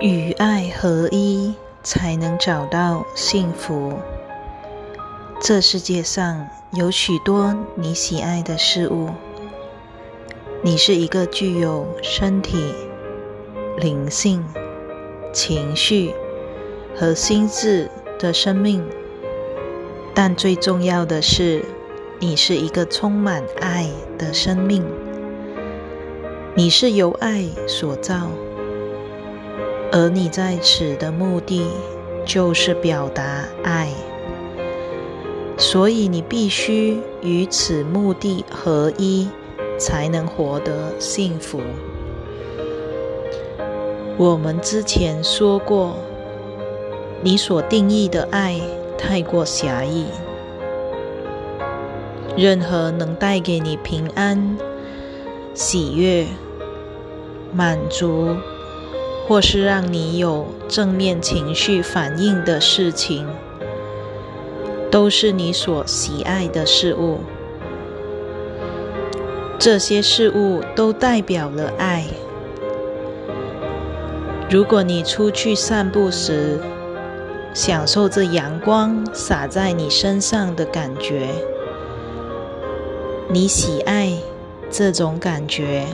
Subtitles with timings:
[0.00, 3.92] 与爱合一，才能找到幸福。
[5.42, 9.10] 这世界上有许多你喜爱的事物。
[10.62, 12.74] 你是一个具有身体、
[13.76, 14.42] 灵性、
[15.34, 16.14] 情绪
[16.96, 18.82] 和心智的生命，
[20.14, 21.62] 但最重要的是，
[22.18, 24.82] 你是一个充满爱的生命。
[26.54, 28.30] 你是由爱所造。
[29.92, 31.66] 而你在此的目的
[32.24, 33.92] 就是表达爱，
[35.58, 39.28] 所以你必须与此目的合一，
[39.78, 41.60] 才能获得幸福。
[44.16, 45.96] 我们之前说过，
[47.22, 48.60] 你所定义的爱
[48.96, 50.06] 太过狭义，
[52.36, 54.56] 任何能带给你平安、
[55.52, 56.26] 喜悦、
[57.52, 58.36] 满足。
[59.30, 63.28] 或是让你有正面情绪反应的事情，
[64.90, 67.20] 都是你所喜爱的事物。
[69.56, 72.06] 这些事物都代表了爱。
[74.50, 76.58] 如果你出去散步时，
[77.54, 81.28] 享受着阳光洒在你身上的感觉，
[83.28, 84.12] 你喜爱
[84.68, 85.86] 这种感觉，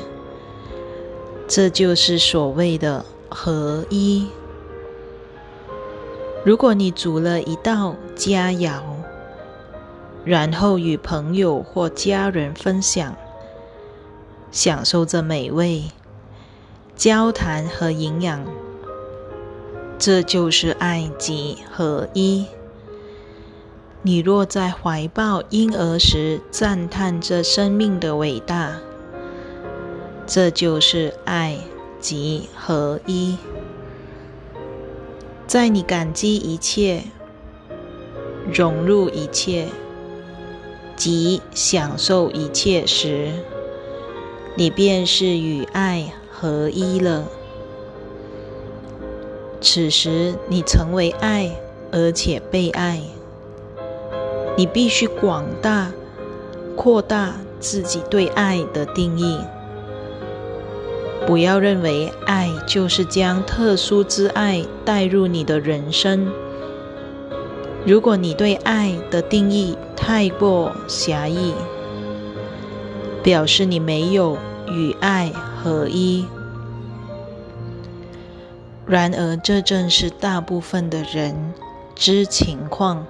[1.47, 3.05] 这就是所谓的。
[3.31, 4.27] 合一。
[6.45, 8.81] 如果你煮了一道佳肴，
[10.25, 13.17] 然后与朋友或家人分享，
[14.51, 15.85] 享受着美味、
[16.95, 18.45] 交谈和营养，
[19.99, 22.47] 这就是爱及合一。
[24.03, 28.77] 你若在怀抱婴儿时赞叹着生命的伟大，
[30.27, 31.59] 这就是爱。
[32.01, 33.36] 即合一，
[35.46, 37.02] 在你感激一切、
[38.52, 39.68] 融入一切
[40.96, 43.33] 及享受一切时，
[44.56, 47.24] 你便是与爱合一了。
[49.61, 51.51] 此时，你成为爱，
[51.90, 53.01] 而且被爱。
[54.56, 55.92] 你必须广大、
[56.77, 59.39] 扩大自己对爱的定义。
[61.27, 66.31] 不要认为爱就是将特殊之爱带入你的人生。
[67.85, 71.53] 如果你对爱的定义太过狭义，
[73.23, 74.39] 表示你没有
[74.69, 76.25] 与爱合一。
[78.86, 81.53] 然而，这正是大部分的人
[81.97, 83.05] 之情况，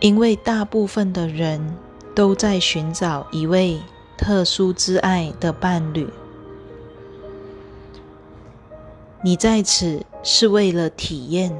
[0.00, 1.76] 因为大部分的人
[2.14, 3.78] 都在寻找一位
[4.16, 6.08] 特殊之爱的伴侣。
[9.28, 11.54] 你在此是为了体验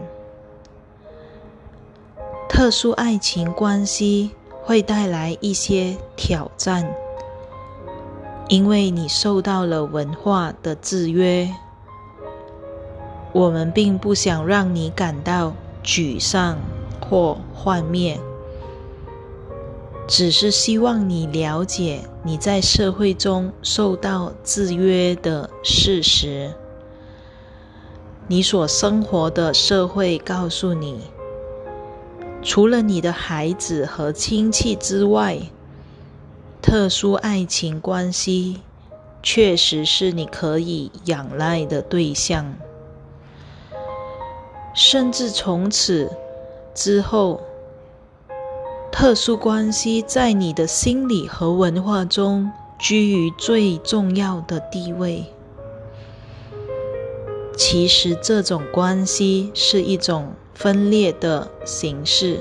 [2.49, 4.31] 特殊爱情关系，
[4.63, 6.91] 会带来一些挑战，
[8.49, 11.55] 因为你受到了文化的制约。
[13.35, 15.53] 我们并不想让你感到
[15.85, 16.57] 沮丧
[17.07, 18.19] 或幻灭，
[20.07, 26.51] 只是希望你了解你在社会中受到制约的事实。
[28.31, 31.01] 你所生活的社会告诉你，
[32.43, 35.39] 除了你的孩子和亲戚之外，
[36.61, 38.61] 特殊爱情关系
[39.23, 42.55] 确实是你可以仰赖的对象。
[44.75, 46.13] 甚至从此
[46.75, 47.41] 之后，
[48.93, 55.25] 特殊关系在你的心理和文化中居于最重要的地位。
[57.59, 62.39] 其实，这种关系是一种分裂的形式，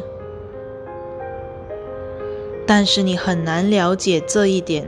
[2.68, 4.88] 但是你很难了解这一点，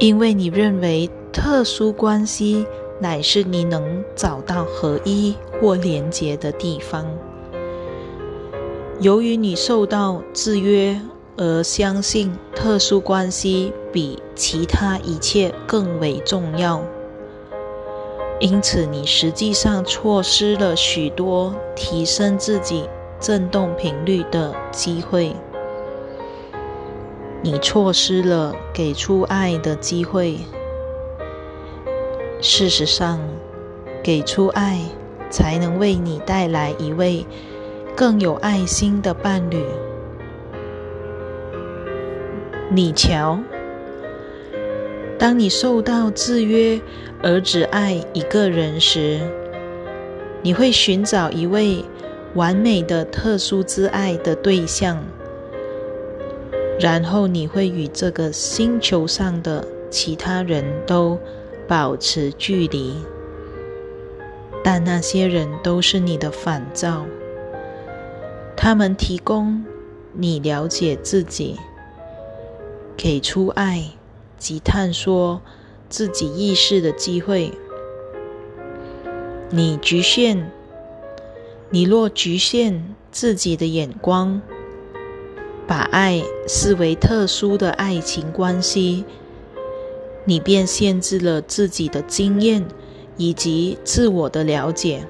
[0.00, 2.66] 因为你认为特殊关系
[2.98, 7.06] 乃是你能找到合一或连结的地方。
[8.98, 11.00] 由于你受到制约。
[11.36, 16.82] 而相信特殊关系比其他一切更为重要，
[18.40, 22.88] 因此你实际上错失了许多提升自己
[23.18, 25.34] 振动频率的机会。
[27.42, 30.38] 你错失了给出爱的机会。
[32.42, 33.18] 事实上，
[34.02, 34.78] 给出爱
[35.30, 37.26] 才能为你带来一位
[37.96, 39.64] 更有爱心的伴侣。
[42.72, 43.36] 你瞧，
[45.18, 46.80] 当你受到制约
[47.20, 49.18] 而只爱一个人时，
[50.40, 51.84] 你会寻找一位
[52.34, 55.02] 完美的特殊之爱的对象，
[56.78, 61.18] 然后你会与这个星球上的其他人都
[61.66, 62.94] 保持距离。
[64.62, 67.04] 但那些人都是你的反照，
[68.56, 69.64] 他们提供
[70.12, 71.58] 你了解自己、
[73.02, 73.92] 给出爱
[74.36, 75.40] 及探索
[75.88, 77.50] 自己意识的机会。
[79.48, 80.50] 你局限，
[81.70, 84.42] 你若局限自己的眼光，
[85.66, 89.06] 把爱视为特殊的爱情关系，
[90.26, 92.66] 你便限制了自己的经验。
[93.16, 95.04] 以及自我的了解。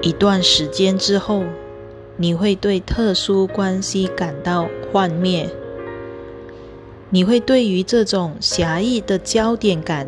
[0.00, 1.44] 一段时间之后，
[2.16, 5.50] 你会对特殊关系感到幻灭，
[7.10, 10.06] 你会对于这种狭义的焦点感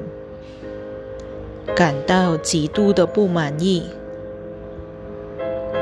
[1.75, 3.85] 感到极度的不满意，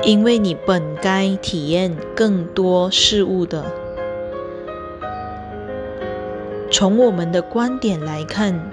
[0.02, 3.64] 因为你本该体验更多事物的。
[6.70, 8.70] 从我们的观点来看。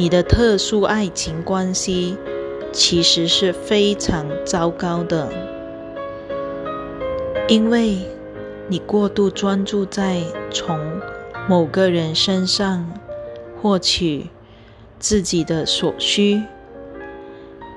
[0.00, 2.16] 你的特殊爱情关系
[2.70, 5.28] 其实是非常糟糕的，
[7.48, 7.98] 因为
[8.68, 10.78] 你过度专注在从
[11.48, 12.92] 某个人身上
[13.60, 14.26] 获取
[14.98, 16.42] 自己的所需，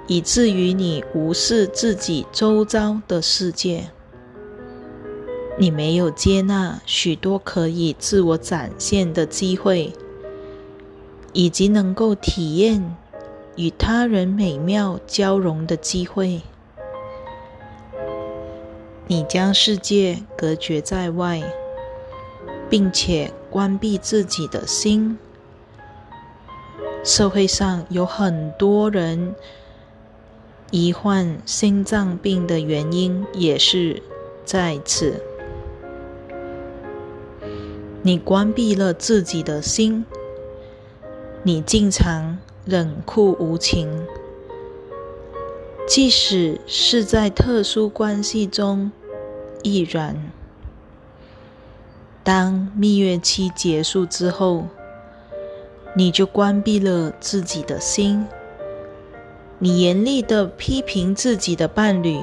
[0.08, 3.90] 以至于你无视自己周遭的世界。
[5.58, 9.94] 你没有接纳许多可以自我展现的机会。
[11.34, 12.98] 以及能够体验
[13.56, 16.42] 与他人美妙交融的机会，
[19.08, 21.42] 你将世界隔绝在外，
[22.70, 25.20] 并且关闭自己的心。
[27.04, 29.36] 社会上有很多人
[30.72, 34.02] 罹患心脏病的原因也是
[34.46, 35.22] 在此。
[38.02, 40.06] 你关闭了自己的心。
[41.44, 44.06] 你经常冷酷无情，
[45.88, 48.92] 即使是在特殊关系中
[49.64, 50.32] 亦然。
[52.24, 54.66] 当蜜月期结束之后，
[55.96, 58.26] 你就关闭了自己的心。
[59.60, 62.20] 你严厉的批评自己的伴侣，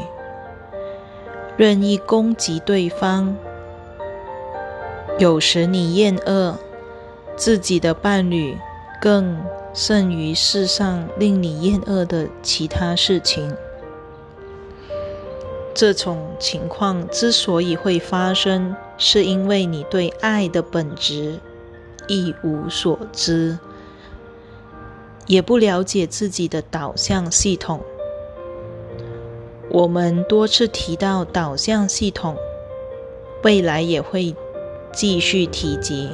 [1.56, 3.36] 任意攻击对方。
[5.18, 6.56] 有时你厌恶
[7.36, 8.56] 自己的伴侣。
[9.00, 9.38] 更
[9.72, 13.54] 甚于世上令你厌恶的其他事情。
[15.72, 21.38] 这种情况之所以会发生，是因为你对爱的本质
[22.08, 23.58] 一无所知，
[25.26, 27.80] 也不了解自己的导向系统。
[29.70, 32.36] 我们多次提到导向系统，
[33.44, 34.34] 未来也会
[34.92, 36.10] 继续提及。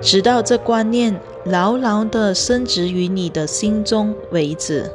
[0.00, 4.90] 直到这观念牢牢的深植于你的心中为止，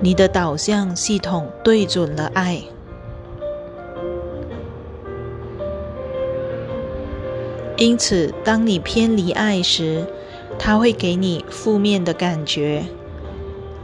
[0.00, 2.60] 你的导向系统对准了爱。
[7.76, 10.06] 因此，当你偏离爱时，
[10.58, 12.84] 它会给你负面的感觉。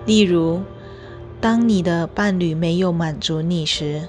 [0.07, 0.63] 例如，
[1.41, 4.09] 当你的伴侣没有满足你时，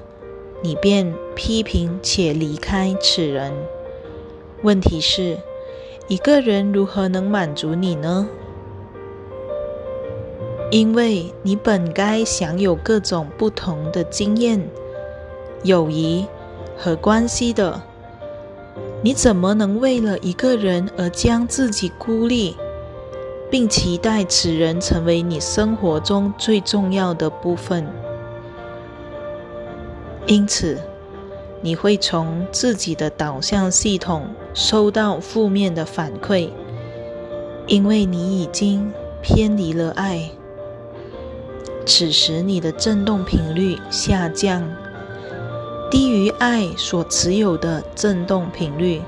[0.62, 3.52] 你便批评且离开此人。
[4.62, 5.38] 问题是，
[6.08, 8.30] 一个人如何能满足你呢？
[10.72, 14.66] 因为你本该享有各种不同的经验、
[15.64, 16.26] 友谊
[16.78, 17.84] 和关系的，
[19.04, 22.56] 你怎么能为了一个人而将自己孤立，
[23.52, 27.86] 并期待此人成为你生活中最重要的部分？
[30.26, 30.80] 因此。
[31.66, 36.50] 你会从自己的导向系统收到负面的反馈，
[37.68, 38.92] 因为你已经
[39.22, 40.30] 偏离了爱。
[41.86, 44.70] 此时你的振动频率下降，
[45.94, 49.00] 低于爱所持有的振动频率。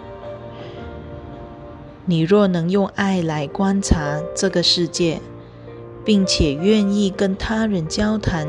[2.06, 5.20] 你若能用爱来观察这个世界，
[6.04, 8.48] 并且愿意跟他人交谈。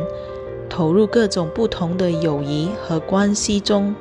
[0.68, 3.94] 投入各种不同的友谊和关系中，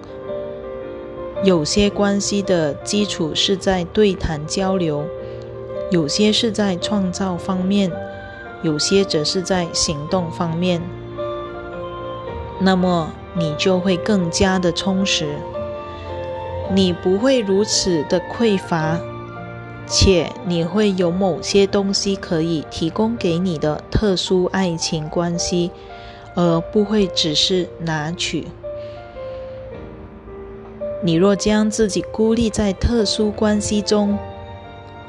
[1.46, 5.06] 有些关系的基础是在对谈交流，
[5.92, 7.90] 有些是在创造方面，
[8.64, 10.82] 有些则是在行动方面。
[12.60, 15.28] 那么你就会更加的充实。
[16.74, 19.00] 你不会如此的匮乏，
[19.86, 25.70] 且你会有某些东西可以提供给你的特殊爱情关系，
[26.34, 28.48] 而不会只是拿取。
[31.04, 34.18] 你若将自己孤立在特殊关系中，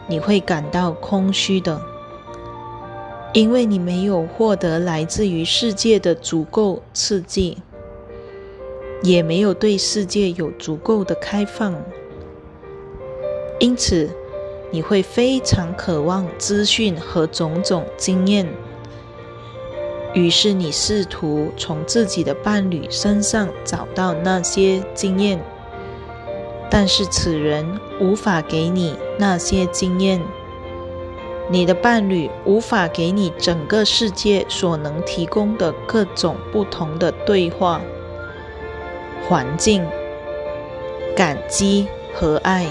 [0.06, 1.80] 你会感到空虚的，
[3.32, 7.56] 因为你没有获得来自于世界的足够刺激。
[9.02, 11.74] 也没有对世界有足够的开放，
[13.58, 14.10] 因此
[14.70, 18.46] 你会非常渴望资讯和种种经验。
[20.14, 25.38] 于是你试图从自己的伴侣身上找到那些经验，
[26.70, 30.20] 但是此人无法给你那些经验。
[31.48, 37.80] 你的伴侣无法给你整个世界所能提供的各种不同的对话。
[39.28, 39.84] 环境、
[41.14, 42.66] 感激和爱。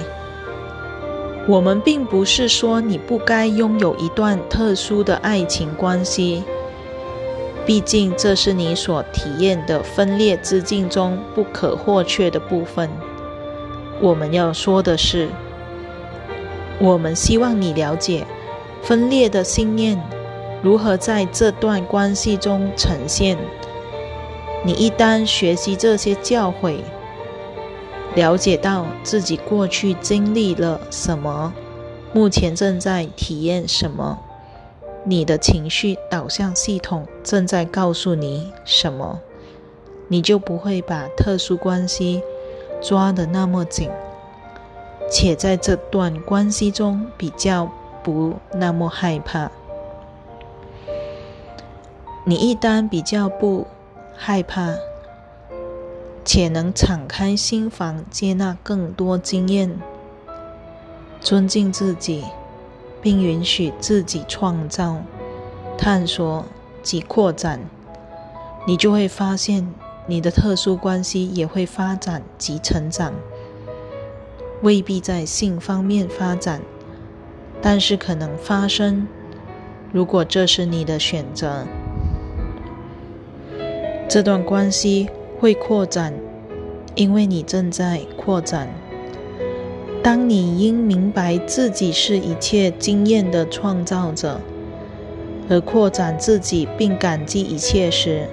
[1.47, 6.43] 我们并不是说你不该拥有一段特殊的爱情关系，
[7.65, 12.89] 毕竟这是你所体验的分裂之境中不可或缺的部分。
[14.01, 15.29] 我们要说的是，
[16.79, 18.25] 我们希望你了解
[18.81, 20.01] 分裂的信念
[20.62, 23.38] 如何在这段关系中呈现。
[24.65, 26.79] 你一旦学习这些教诲，
[28.15, 31.53] 了解到自己过去经历了什么，
[32.12, 34.17] 目前正在体验什么，
[35.03, 39.19] 你的情绪导向系统正在告诉你什么，
[40.07, 42.24] 你就不会把特殊关系
[42.81, 43.91] 抓得那么紧，
[45.12, 49.51] 且在这段关系中比较不那么害怕。
[52.24, 53.67] 你一旦比较不。
[54.17, 54.75] 害怕，
[56.24, 59.79] 且能敞开心房，接纳更多经验，
[61.19, 62.24] 尊敬自己，
[63.01, 65.01] 并允许自己创造、
[65.77, 66.45] 探索
[66.81, 67.60] 及扩展，
[68.65, 69.72] 你就会发现，
[70.07, 73.13] 你的特殊关系也会发展及成长。
[74.62, 76.62] 未必在性方面发展，
[77.62, 79.07] 但是可能发生。
[79.91, 81.65] 如果这是你的选择。
[84.07, 85.09] 这段关系
[85.39, 86.13] 会扩展，
[86.93, 88.69] 因为你正在扩展。
[90.03, 94.39] 当你因明白自己是一切经验的创造者，
[95.50, 98.27] 而扩展自己并感激一切时，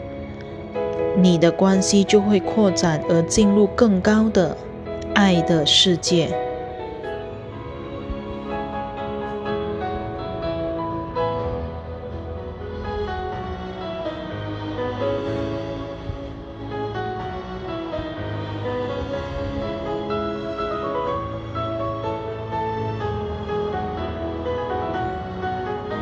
[1.17, 4.57] 你的关系就会扩展而进入更高的
[5.15, 6.29] 爱的世界。